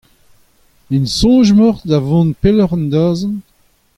[0.95, 3.41] En soñj emaocʼh da vont pellocʼh en dazont?